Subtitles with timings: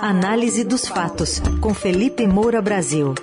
[0.00, 3.14] Análise dos fatos, com Felipe Moura Brasil.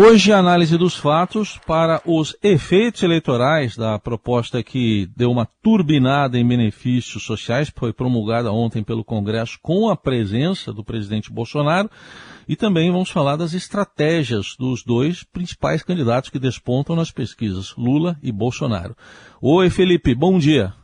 [0.00, 6.38] Hoje, a análise dos fatos para os efeitos eleitorais da proposta que deu uma turbinada
[6.38, 11.90] em benefícios sociais, foi promulgada ontem pelo Congresso com a presença do presidente Bolsonaro.
[12.48, 18.16] E também vamos falar das estratégias dos dois principais candidatos que despontam nas pesquisas, Lula
[18.22, 18.96] e Bolsonaro.
[19.42, 20.74] Oi, Felipe, bom dia.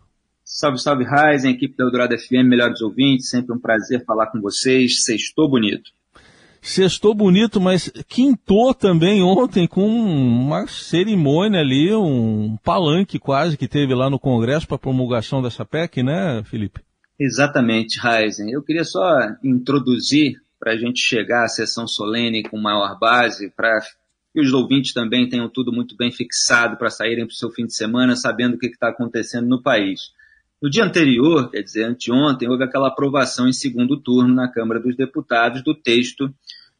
[0.44, 5.04] Salve, salve, Raizen, equipe da Eldorado FM, melhores ouvintes, sempre um prazer falar com vocês.
[5.04, 5.92] Sextou bonito.
[6.64, 13.94] Sextou bonito, mas quintou também ontem com uma cerimônia ali, um palanque quase que teve
[13.94, 16.80] lá no Congresso para promulgação dessa PEC, né, Felipe?
[17.20, 18.50] Exatamente, Raizen.
[18.50, 19.04] Eu queria só
[19.44, 23.78] introduzir para a gente chegar à sessão solene com maior base, para
[24.32, 27.66] que os ouvintes também tenham tudo muito bem fixado para saírem para o seu fim
[27.66, 30.00] de semana sabendo o que está acontecendo no país.
[30.62, 34.96] No dia anterior, quer dizer, anteontem, houve aquela aprovação em segundo turno na Câmara dos
[34.96, 36.32] Deputados do texto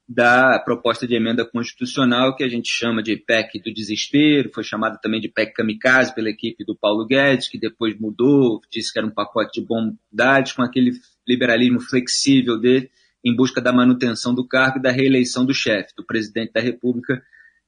[0.06, 4.98] da proposta de emenda constitucional que a gente chama de PEC do desespero, foi chamada
[5.02, 9.08] também de PEC kamikaze pela equipe do Paulo Guedes, que depois mudou, disse que era
[9.08, 10.92] um pacote de bondades com aquele
[11.26, 12.90] liberalismo flexível de
[13.24, 17.22] em busca da manutenção do cargo e da reeleição do chefe, do presidente da República,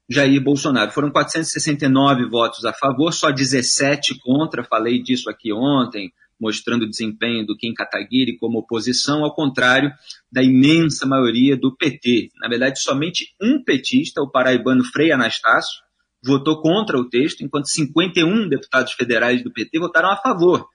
[0.08, 0.90] Jair Bolsonaro.
[0.90, 7.46] Foram 469 votos a favor, só 17 contra, falei disso aqui ontem, mostrando o desempenho
[7.46, 9.90] do Kim Kataguiri como oposição, ao contrário
[10.30, 12.30] da imensa maioria do PT.
[12.40, 15.84] Na verdade, somente um petista, o paraibano Frei Anastácio,
[16.24, 20.66] votou contra o texto, enquanto 51 deputados federais do PT votaram a favor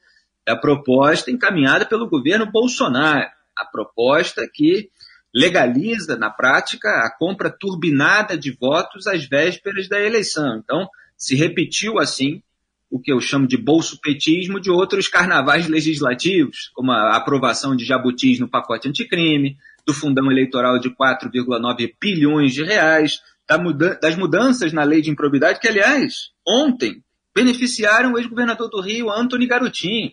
[0.45, 4.89] da proposta encaminhada pelo governo Bolsonaro a proposta que
[5.33, 10.57] legaliza, na prática, a compra turbinada de votos às vésperas da eleição.
[10.57, 12.41] Então, se repetiu assim
[12.91, 18.37] o que eu chamo de bolso-petismo de outros carnavais legislativos, como a aprovação de jabutis
[18.37, 19.57] no pacote anticrime,
[19.87, 23.21] do fundão eleitoral de 4,9 bilhões de reais,
[24.01, 27.01] das mudanças na lei de improbidade, que, aliás, ontem
[27.33, 30.11] beneficiaram o ex-governador do Rio, Antony Garotinho.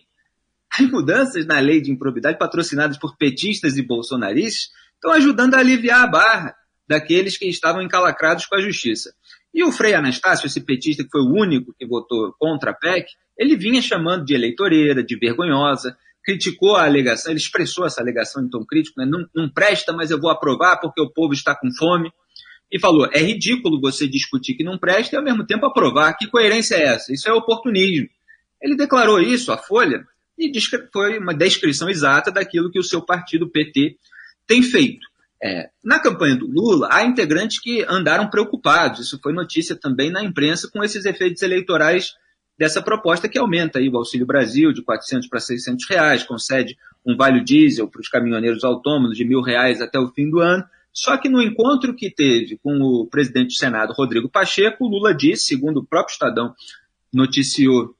[0.71, 6.03] As mudanças na lei de improbidade, patrocinadas por petistas e bolsonaristas, estão ajudando a aliviar
[6.03, 6.55] a barra
[6.87, 9.13] daqueles que estavam encalacrados com a justiça.
[9.53, 13.07] E o Frei Anastácio, esse petista que foi o único que votou contra a PEC,
[13.37, 18.49] ele vinha chamando de eleitoreira, de vergonhosa, criticou a alegação, ele expressou essa alegação em
[18.49, 19.05] tom crítico, né?
[19.05, 22.11] não, não presta, mas eu vou aprovar porque o povo está com fome.
[22.71, 26.15] E falou, é ridículo você discutir que não presta e ao mesmo tempo aprovar.
[26.15, 27.11] Que coerência é essa?
[27.11, 28.07] Isso é oportunismo.
[28.61, 30.05] Ele declarou isso, a Folha,
[30.37, 30.51] e
[30.93, 33.97] foi uma descrição exata daquilo que o seu partido PT
[34.45, 35.08] tem feito.
[35.41, 40.23] É, na campanha do Lula, há integrantes que andaram preocupados, isso foi notícia também na
[40.23, 42.15] imprensa, com esses efeitos eleitorais
[42.57, 47.15] dessa proposta que aumenta aí o Auxílio Brasil de 400 para 600 reais, concede um
[47.15, 50.65] vale diesel para os caminhoneiros autônomos de mil reais até o fim do ano.
[50.91, 55.13] Só que no encontro que teve com o presidente do Senado, Rodrigo Pacheco, o Lula
[55.13, 56.53] disse, segundo o próprio Estadão
[57.13, 57.95] noticiou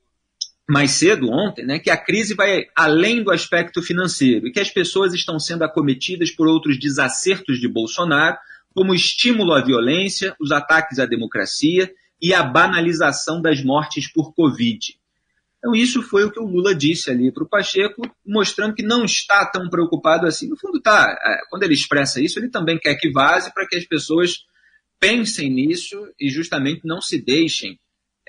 [0.69, 4.69] mais cedo ontem, né, que a crise vai além do aspecto financeiro e que as
[4.69, 8.37] pessoas estão sendo acometidas por outros desacertos de Bolsonaro,
[8.73, 11.91] como o estímulo à violência, os ataques à democracia
[12.21, 14.99] e a banalização das mortes por Covid.
[15.57, 19.03] Então, isso foi o que o Lula disse ali para o Pacheco, mostrando que não
[19.03, 20.47] está tão preocupado assim.
[20.47, 21.05] No fundo, tá.
[21.21, 24.45] É, quando ele expressa isso, ele também quer que vaze para que as pessoas
[24.99, 27.77] pensem nisso e justamente não se deixem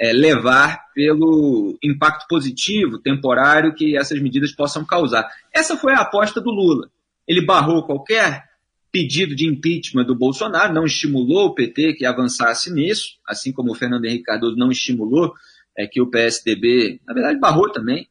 [0.01, 5.29] é, levar pelo impacto positivo, temporário, que essas medidas possam causar.
[5.53, 6.91] Essa foi a aposta do Lula.
[7.29, 8.49] Ele barrou qualquer
[8.91, 13.75] pedido de impeachment do Bolsonaro, não estimulou o PT que avançasse nisso, assim como o
[13.75, 15.35] Fernando Henrique Cardoso não estimulou
[15.77, 18.09] é, que o PSDB, na verdade, barrou também,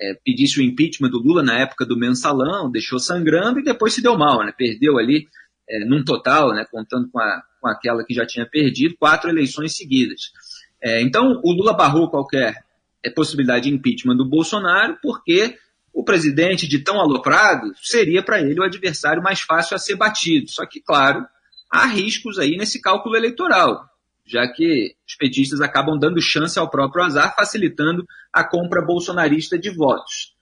[0.00, 4.00] é, pedisse o impeachment do Lula na época do mensalão, deixou sangrando e depois se
[4.00, 4.54] deu mal, né?
[4.56, 5.26] perdeu ali,
[5.68, 9.76] é, num total, né, contando com, a, com aquela que já tinha perdido, quatro eleições
[9.76, 10.32] seguidas.
[10.82, 12.64] É, então, o Lula barrou qualquer
[13.02, 15.56] é, possibilidade de impeachment do Bolsonaro, porque
[15.92, 20.50] o presidente, de tão aloprado, seria para ele o adversário mais fácil a ser batido.
[20.50, 21.24] Só que, claro,
[21.70, 23.84] há riscos aí nesse cálculo eleitoral,
[24.26, 29.70] já que os petistas acabam dando chance ao próprio azar, facilitando a compra bolsonarista de
[29.70, 30.34] votos.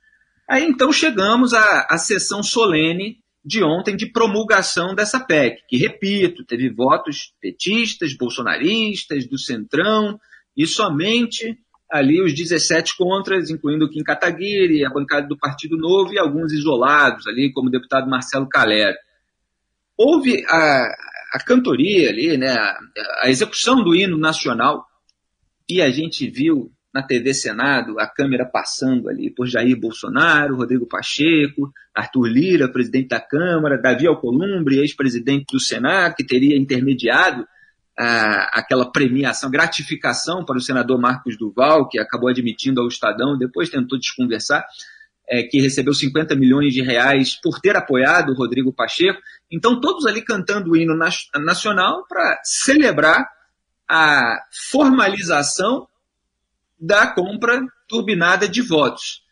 [0.49, 6.45] Aí então chegamos à, à sessão solene de ontem de promulgação dessa PEC, que, repito,
[6.45, 10.21] teve votos petistas, bolsonaristas, do Centrão,
[10.61, 11.59] e somente
[11.91, 16.53] ali os 17 contras, incluindo o Kim Kataguiri, a bancada do Partido Novo e alguns
[16.53, 18.95] isolados ali, como o deputado Marcelo Calera.
[19.97, 20.85] Houve a,
[21.33, 22.79] a cantoria ali, né, a,
[23.23, 24.85] a execução do hino nacional,
[25.67, 30.87] e a gente viu na TV Senado, a câmera passando ali por Jair Bolsonaro, Rodrigo
[30.87, 37.47] Pacheco, Arthur Lira, presidente da Câmara, Davi Alcolumbre, ex-presidente do Senado, que teria intermediado
[38.03, 43.99] aquela premiação, gratificação para o senador Marcos Duval, que acabou admitindo ao Estadão, depois tentou
[43.99, 44.65] desconversar,
[45.29, 49.21] é, que recebeu 50 milhões de reais por ter apoiado o Rodrigo Pacheco.
[49.51, 50.97] Então, todos ali cantando o hino
[51.37, 53.29] nacional para celebrar
[53.89, 55.87] a formalização
[56.81, 59.23] da compra turbinada de votos.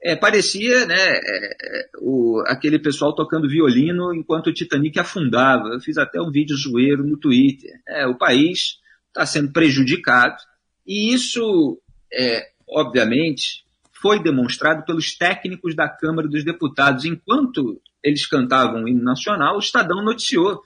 [0.00, 5.68] É, parecia né, é, é, o, aquele pessoal tocando violino enquanto o Titanic afundava.
[5.68, 7.72] Eu fiz até um vídeo zoeiro no Twitter.
[7.88, 8.78] É, o país
[9.08, 10.36] está sendo prejudicado
[10.86, 11.78] e isso,
[12.10, 13.64] é, obviamente,
[14.00, 17.04] foi demonstrado pelos técnicos da Câmara dos Deputados.
[17.04, 20.62] Enquanto eles cantavam o hino nacional, o Estadão noticiou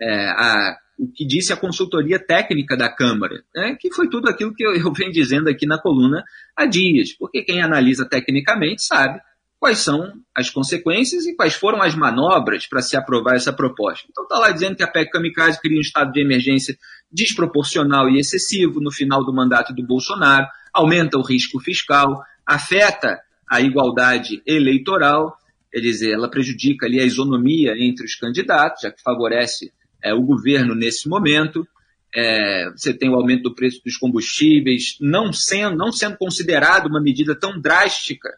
[0.00, 4.54] é, a o que disse a consultoria técnica da Câmara, né, que foi tudo aquilo
[4.54, 6.22] que eu, eu venho dizendo aqui na coluna
[6.54, 9.18] há dias, porque quem analisa tecnicamente sabe
[9.58, 14.06] quais são as consequências e quais foram as manobras para se aprovar essa proposta.
[14.10, 16.76] Então está lá dizendo que a PEC Kamikaze cria um estado de emergência
[17.10, 23.20] desproporcional e excessivo no final do mandato do Bolsonaro, aumenta o risco fiscal, afeta
[23.50, 25.34] a igualdade eleitoral,
[25.72, 30.22] quer dizer, ela prejudica ali a isonomia entre os candidatos, já que favorece é, o
[30.22, 31.66] governo nesse momento.
[32.14, 37.00] É, você tem o aumento do preço dos combustíveis, não sendo, não sendo considerado uma
[37.00, 38.28] medida tão drástica,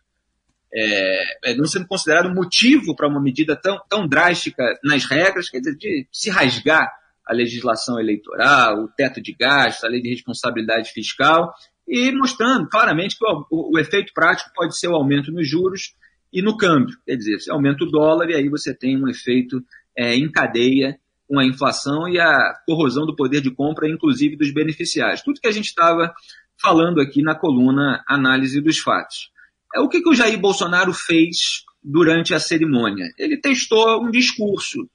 [0.74, 5.60] é, é não sendo considerado motivo para uma medida tão, tão drástica nas regras, quer
[5.60, 6.90] dizer, de se rasgar
[7.26, 11.52] a legislação eleitoral, o teto de gastos, a lei de responsabilidade fiscal,
[11.86, 15.94] e mostrando claramente que o, o, o efeito prático pode ser o aumento nos juros
[16.32, 16.96] e no câmbio.
[17.04, 19.62] Quer dizer, você aumenta o dólar e aí você tem um efeito
[19.96, 20.98] é, em cadeia
[21.32, 25.22] com a inflação e a corrosão do poder de compra, inclusive dos beneficiários.
[25.22, 26.12] Tudo que a gente estava
[26.60, 29.30] falando aqui na coluna Análise dos Fatos.
[29.74, 33.06] É o que, que o Jair Bolsonaro fez durante a cerimônia.
[33.18, 34.86] Ele testou um discurso,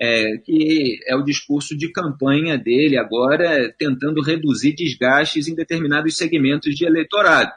[0.00, 6.74] é, que é o discurso de campanha dele agora, tentando reduzir desgastes em determinados segmentos
[6.74, 7.52] de eleitorado.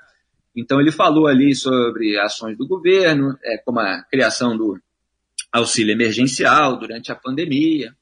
[0.53, 4.77] Então ele falou ali sobre ações do governo, é, como a criação do
[5.53, 7.95] auxílio emergencial durante a pandemia,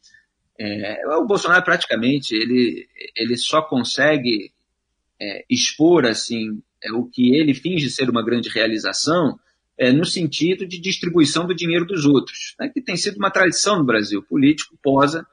[0.59, 4.51] é, o Bolsonaro praticamente ele, ele só consegue
[5.19, 9.39] é, expor assim é, o que ele finge ser uma grande realização
[9.77, 13.77] é, no sentido de distribuição do dinheiro dos outros, né, que tem sido uma tradição
[13.77, 14.21] no Brasil.
[14.21, 15.25] Político posa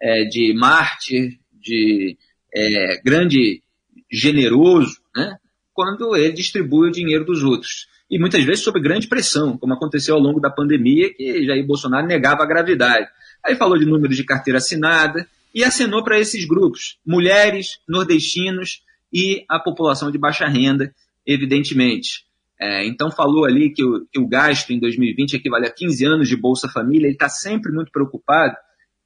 [0.00, 2.16] é, de mártir, de
[2.54, 3.62] é, grande
[4.10, 5.36] generoso, né,
[5.74, 7.86] quando ele distribui o dinheiro dos outros.
[8.12, 12.06] E muitas vezes sob grande pressão, como aconteceu ao longo da pandemia, que Jair Bolsonaro
[12.06, 13.08] negava a gravidade.
[13.42, 19.46] Aí falou de números de carteira assinada e acenou para esses grupos, mulheres, nordestinos e
[19.48, 20.94] a população de baixa renda,
[21.26, 22.26] evidentemente.
[22.60, 26.28] É, então falou ali que o, que o, gasto em 2020 equivale a 15 anos
[26.28, 28.54] de Bolsa Família, ele está sempre muito preocupado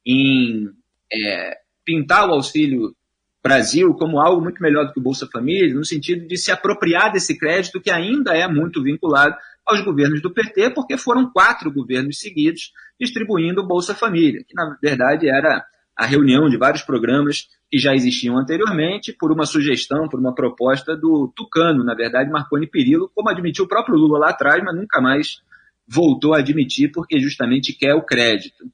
[0.05, 0.69] em
[1.11, 2.93] é, pintar o Auxílio
[3.47, 7.11] Brasil como algo muito melhor do que o Bolsa Família, no sentido de se apropriar
[7.11, 9.35] desse crédito que ainda é muito vinculado
[9.65, 14.77] aos governos do PT, porque foram quatro governos seguidos distribuindo o Bolsa Família, que na
[14.81, 15.65] verdade era
[15.95, 20.95] a reunião de vários programas que já existiam anteriormente, por uma sugestão, por uma proposta
[20.95, 25.01] do Tucano, na verdade, Marconi Perillo, como admitiu o próprio Lula lá atrás, mas nunca
[25.01, 25.41] mais
[25.87, 28.65] voltou a admitir, porque justamente quer o crédito.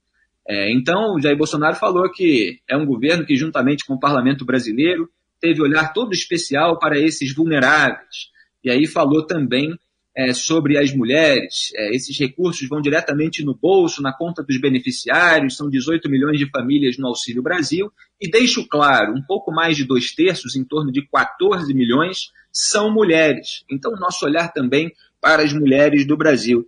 [0.47, 5.09] É, então, Jair Bolsonaro falou que é um governo que, juntamente com o parlamento brasileiro,
[5.39, 8.31] teve olhar todo especial para esses vulneráveis.
[8.63, 9.77] E aí falou também
[10.15, 11.71] é, sobre as mulheres.
[11.75, 16.49] É, esses recursos vão diretamente no bolso, na conta dos beneficiários, são 18 milhões de
[16.49, 17.91] famílias no Auxílio Brasil.
[18.21, 22.91] E deixo claro, um pouco mais de dois terços, em torno de 14 milhões, são
[22.91, 23.63] mulheres.
[23.69, 26.67] Então, nosso olhar também para as mulheres do Brasil.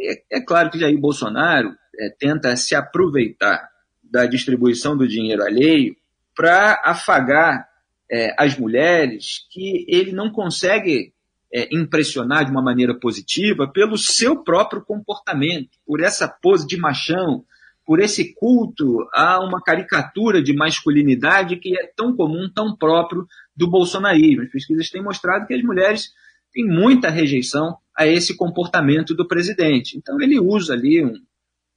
[0.00, 3.68] É, é claro que Jair Bolsonaro é, tenta se aproveitar
[4.02, 5.96] da distribuição do dinheiro alheio
[6.34, 7.68] para afagar
[8.10, 11.12] é, as mulheres que ele não consegue
[11.52, 17.44] é, impressionar de uma maneira positiva pelo seu próprio comportamento, por essa pose de machão,
[17.84, 23.26] por esse culto a uma caricatura de masculinidade que é tão comum, tão próprio
[23.56, 24.42] do bolsonarismo.
[24.42, 26.10] As pesquisas têm mostrado que as mulheres
[26.52, 29.96] têm muita rejeição a esse comportamento do presidente.
[29.96, 31.14] Então ele usa ali um,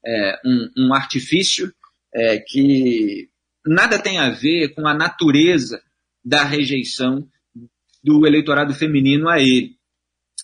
[0.06, 1.74] é, um, um artifício
[2.14, 3.30] é, que
[3.66, 5.82] nada tem a ver com a natureza
[6.24, 7.28] da rejeição
[8.04, 9.76] do eleitorado feminino a ele.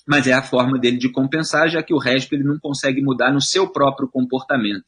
[0.07, 3.31] Mas é a forma dele de compensar, já que o resto ele não consegue mudar
[3.31, 4.85] no seu próprio comportamento.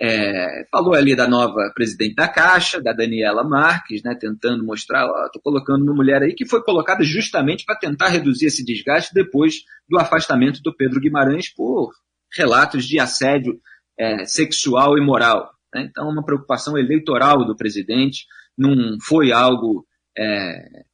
[0.00, 5.40] É, falou ali da nova presidente da Caixa, da Daniela Marques, né, tentando mostrar, estou
[5.40, 9.96] colocando uma mulher aí que foi colocada justamente para tentar reduzir esse desgaste depois do
[9.96, 11.92] afastamento do Pedro Guimarães por
[12.36, 13.60] relatos de assédio
[13.98, 15.50] é, sexual e moral.
[15.74, 15.88] Né?
[15.90, 18.26] Então, uma preocupação eleitoral do presidente,
[18.56, 19.86] não foi algo
[20.16, 20.84] é,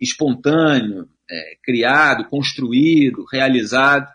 [0.00, 4.08] espontâneo, é, criado, construído, realizado.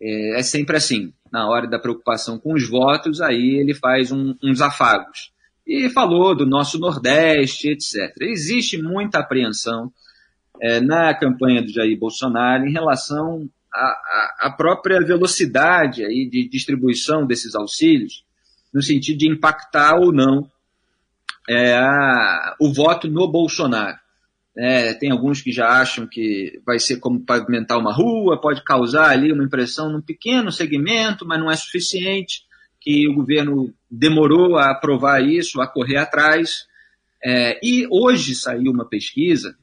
[0.00, 1.12] É, é, sempre assim.
[1.32, 5.32] Na hora da preocupação com os votos, aí ele faz um, uns afagos.
[5.66, 8.14] E falou do nosso Nordeste, etc.
[8.20, 9.92] Existe muita apreensão
[10.62, 13.48] é, na campanha do Jair Bolsonaro em relação
[14.38, 18.24] à, própria velocidade aí de distribuição desses auxílios,
[18.72, 20.50] no sentido de impactar ou não
[21.48, 23.98] é, a, o voto no Bolsonaro.
[24.58, 29.10] É, tem alguns que já acham que vai ser como pavimentar uma rua, pode causar
[29.10, 32.42] ali uma impressão num pequeno segmento, mas não é suficiente,
[32.80, 36.66] que o governo demorou a aprovar isso, a correr atrás.
[37.22, 39.56] É, e hoje saiu uma pesquisa,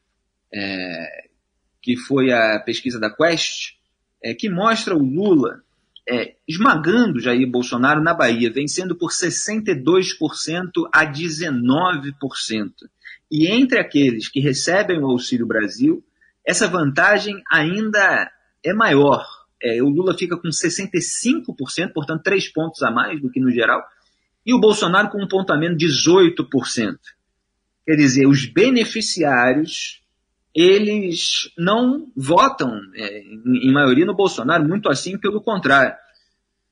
[0.53, 1.27] é,
[1.81, 3.73] que foi a pesquisa da Quest,
[4.23, 5.61] é, que mostra o Lula
[6.07, 12.71] é, esmagando Jair Bolsonaro na Bahia, vencendo por 62% a 19%.
[13.31, 16.03] E entre aqueles que recebem o Auxílio Brasil,
[16.45, 18.31] essa vantagem ainda
[18.63, 19.25] é maior.
[19.61, 23.83] É, o Lula fica com 65%, portanto, três pontos a mais do que no geral,
[24.45, 26.97] e o Bolsonaro com um ponto a menos, 18%.
[27.85, 30.02] Quer dizer, os beneficiários
[30.53, 35.95] eles não votam, é, em, maioria, no Bolsonaro, muito assim pelo contrário.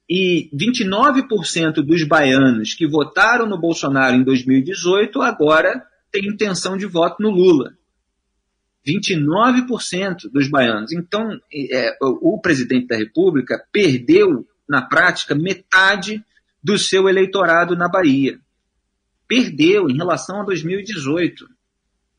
[0.09, 7.21] E 29% dos baianos que votaram no Bolsonaro em 2018 agora têm intenção de voto
[7.21, 7.73] no Lula.
[8.85, 10.91] 29% dos baianos.
[10.91, 16.23] Então, é, o presidente da República perdeu, na prática, metade
[16.63, 18.39] do seu eleitorado na Bahia.
[19.27, 21.47] Perdeu em relação a 2018.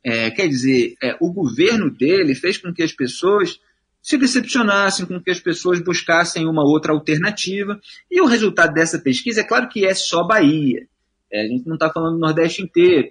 [0.04, 3.61] É, quer dizer, é, o governo dele fez com que as pessoas
[4.02, 7.80] se decepcionassem, com que as pessoas buscassem uma outra alternativa.
[8.11, 10.88] E o resultado dessa pesquisa, é claro que é só Bahia.
[11.32, 13.11] É, a gente não está falando do Nordeste inteiro.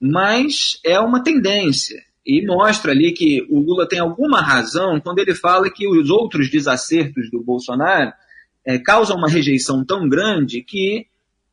[0.00, 2.00] Mas é uma tendência.
[2.24, 6.48] E mostra ali que o Lula tem alguma razão quando ele fala que os outros
[6.48, 8.12] desacertos do Bolsonaro
[8.64, 11.06] é, causam uma rejeição tão grande que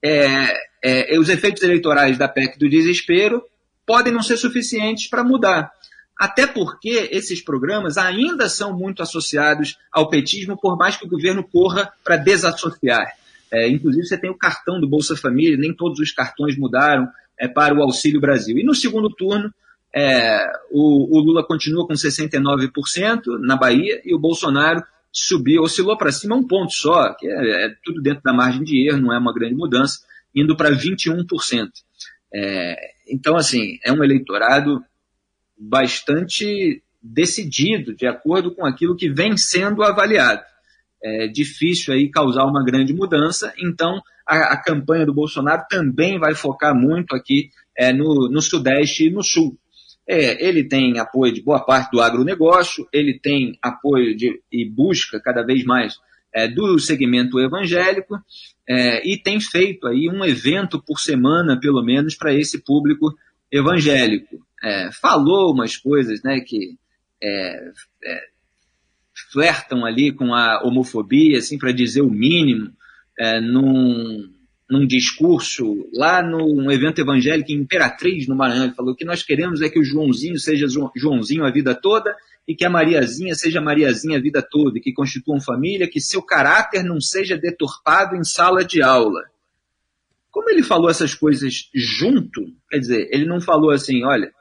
[0.03, 0.53] é,
[0.83, 3.41] é, os efeitos eleitorais da PEC do desespero
[3.87, 5.71] podem não ser suficientes para mudar.
[6.19, 11.43] Até porque esses programas ainda são muito associados ao petismo, por mais que o governo
[11.43, 13.13] corra para desassociar.
[13.51, 17.07] É, inclusive, você tem o cartão do Bolsa Família, nem todos os cartões mudaram
[17.39, 18.57] é, para o Auxílio Brasil.
[18.57, 19.53] E no segundo turno,
[19.95, 26.11] é, o, o, Lula continua com 69% na Bahia e o Bolsonaro subiu, oscilou para
[26.11, 29.17] cima um ponto só, que é, é, tudo dentro da margem de erro, não é
[29.17, 29.99] uma grande mudança,
[30.35, 31.69] indo para 21%.
[32.33, 34.83] É, então, assim, é um eleitorado
[35.57, 40.43] bastante decidido, de acordo com aquilo que vem sendo avaliado.
[41.01, 46.35] É difícil aí causar uma grande mudança, então a, a campanha do Bolsonaro também vai
[46.35, 49.57] focar muito aqui é, no, no Sudeste e no Sul.
[50.07, 55.19] É, ele tem apoio de boa parte do agronegócio, ele tem apoio de, e busca
[55.19, 55.95] cada vez mais
[56.33, 58.17] é, do segmento evangélico
[58.67, 63.15] é, e tem feito aí um evento por semana, pelo menos, para esse público
[63.51, 64.45] evangélico.
[64.61, 66.75] É, falou umas coisas né, que
[67.23, 67.71] é,
[68.03, 68.21] é,
[69.31, 72.73] flertam ali com a homofobia, assim, para dizer o mínimo,
[73.17, 74.29] é, num,
[74.69, 78.65] num discurso lá num evento evangélico em Imperatriz, no Maranhão.
[78.65, 82.13] Ele falou que nós queremos é que o Joãozinho seja Joãozinho a vida toda
[82.47, 86.21] e que a Mariazinha seja Mariazinha a vida toda, e que constituam família, que seu
[86.21, 89.21] caráter não seja deturpado em sala de aula.
[90.31, 94.31] Como ele falou essas coisas junto, quer dizer, ele não falou assim, olha,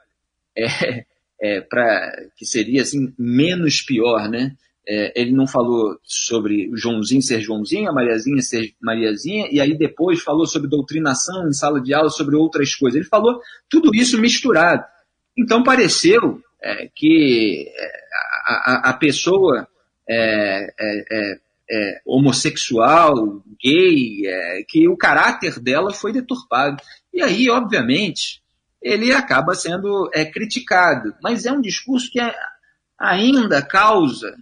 [0.57, 1.05] é,
[1.41, 4.55] é para que seria assim menos pior, né?
[4.89, 10.21] É, ele não falou sobre Joãozinho ser Joãozinho, a Mariazinha ser Mariazinha, e aí depois
[10.21, 12.95] falou sobre doutrinação em sala de aula, sobre outras coisas.
[12.95, 14.85] Ele falou tudo isso misturado.
[15.37, 17.91] Então pareceu é, que é,
[18.45, 19.65] a, a, pessoa
[20.09, 20.67] é,
[21.69, 24.23] é, homossexual, gay,
[24.67, 26.83] que o caráter dela foi deturpado.
[27.13, 28.41] E aí, obviamente,
[28.81, 31.13] ele acaba sendo criticado.
[31.23, 32.19] Mas é um discurso que
[32.99, 34.35] ainda causa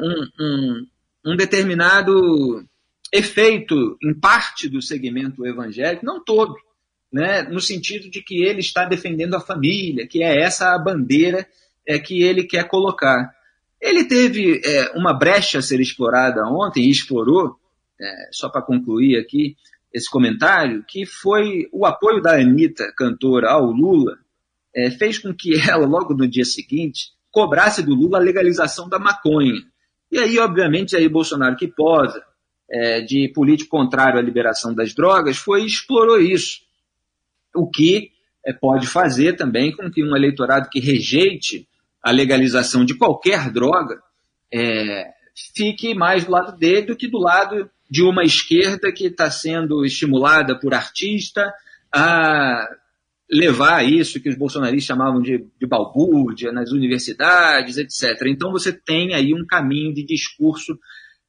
[0.00, 0.86] um, um,
[1.26, 2.64] um determinado
[3.12, 6.54] efeito em parte do segmento evangélico, não todo,
[7.14, 11.46] né, no sentido de que ele está defendendo a família, que é essa a bandeira
[11.86, 13.32] é, que ele quer colocar.
[13.80, 17.54] Ele teve é, uma brecha a ser explorada ontem, e explorou,
[18.00, 19.54] é, só para concluir aqui,
[19.92, 24.18] esse comentário, que foi o apoio da Anitta, cantora, ao Lula,
[24.74, 28.98] é, fez com que ela, logo no dia seguinte, cobrasse do Lula a legalização da
[28.98, 29.62] maconha.
[30.10, 32.20] E aí, obviamente, aí Bolsonaro, que posa
[32.68, 36.63] é, de político contrário à liberação das drogas, foi explorou isso.
[37.54, 38.10] O que
[38.44, 41.66] é, pode fazer também com que um eleitorado que rejeite
[42.02, 44.00] a legalização de qualquer droga
[44.52, 45.10] é,
[45.54, 49.84] fique mais do lado dele do que do lado de uma esquerda que está sendo
[49.84, 51.52] estimulada por artista
[51.92, 52.68] a
[53.30, 58.26] levar isso que os bolsonaristas chamavam de, de balbúrdia nas universidades, etc.
[58.26, 60.78] Então você tem aí um caminho de discurso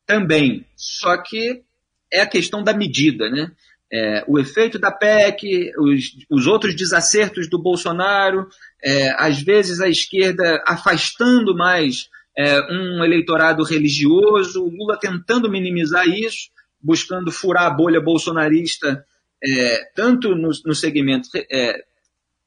[0.05, 0.65] também.
[0.75, 1.63] Só que
[2.12, 3.51] é a questão da medida, né?
[3.97, 8.45] É, o efeito da PEC, os, os outros desacertos do Bolsonaro,
[8.83, 16.05] é, às vezes a esquerda afastando mais é, um eleitorado religioso, o Lula tentando minimizar
[16.09, 16.49] isso,
[16.81, 19.05] buscando furar a bolha bolsonarista,
[19.41, 21.85] é, tanto no, no segmento é,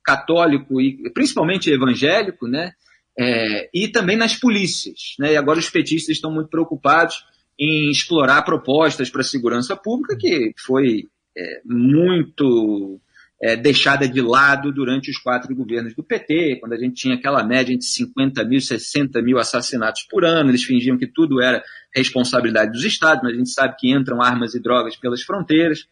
[0.05, 2.73] católico e principalmente evangélico, né?
[3.19, 5.14] É, e também nas polícias.
[5.19, 5.33] Né?
[5.33, 7.25] E agora os petistas estão muito preocupados
[7.59, 13.00] em explorar propostas para a segurança pública, que foi é, muito
[13.40, 17.45] é, deixada de lado durante os quatro governos do PT, quando a gente tinha aquela
[17.45, 21.62] média entre 50 mil e 60 mil assassinatos por ano, eles fingiam que tudo era
[21.95, 25.87] responsabilidade dos estados, mas a gente sabe que entram armas e drogas pelas fronteiras.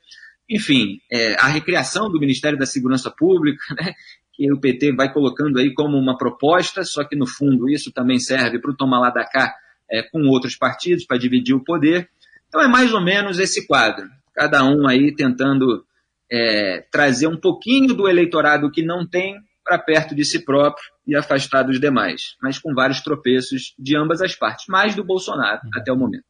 [0.50, 3.94] Enfim, é, a recriação do Ministério da Segurança Pública, né,
[4.32, 8.18] que o PT vai colocando aí como uma proposta, só que no fundo isso também
[8.18, 9.54] serve para o tomar lá da cá
[9.90, 12.08] é, com outros partidos, para dividir o poder.
[12.48, 14.06] Então é mais ou menos esse quadro.
[14.34, 15.84] Cada um aí tentando
[16.30, 21.16] é, trazer um pouquinho do eleitorado que não tem para perto de si próprio e
[21.16, 25.70] afastar dos demais, mas com vários tropeços de ambas as partes, mais do Bolsonaro uhum.
[25.74, 26.24] até o momento.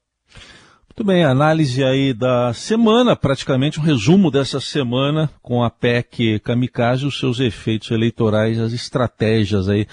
[0.99, 7.04] Muito bem, análise aí da semana, praticamente um resumo dessa semana com a PEC Kamikaze,
[7.04, 9.87] os seus efeitos eleitorais, as estratégias aí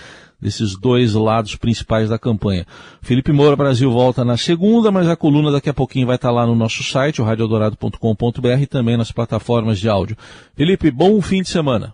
[0.44, 2.66] desses dois lados principais da campanha.
[3.02, 6.46] Felipe Moura Brasil volta na segunda, mas a coluna daqui a pouquinho vai estar lá
[6.46, 10.18] no nosso site, o radiodorado.com.br e também nas plataformas de áudio.
[10.56, 11.94] Felipe, bom fim de semana.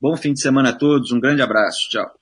[0.00, 2.19] Bom fim de semana a todos, um grande abraço, tchau.